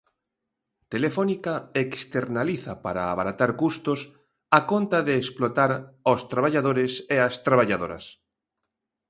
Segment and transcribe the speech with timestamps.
[0.93, 1.53] Telefónica
[1.85, 3.99] externaliza para abaratar custos
[4.57, 5.71] á conta de explotar
[6.13, 8.05] os traballadores e as traballadoras.